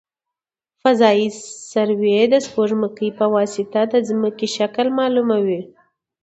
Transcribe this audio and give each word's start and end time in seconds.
فضايي 0.83 1.27
سروې 1.71 2.19
د 2.33 2.35
سپوږمکۍ 2.45 3.09
په 3.19 3.25
واسطه 3.35 3.81
د 3.93 3.95
ځمکې 4.09 4.47
شکل 4.57 4.87
معلوموي 4.97 5.61